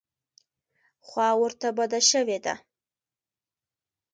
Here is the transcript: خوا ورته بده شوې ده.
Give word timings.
خوا 1.07 1.29
ورته 1.41 1.67
بده 1.77 1.99
شوې 2.11 2.37
ده. 2.45 2.55